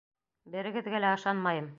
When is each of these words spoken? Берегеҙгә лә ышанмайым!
Берегеҙгә 0.55 1.03
лә 1.03 1.11
ышанмайым! 1.19 1.69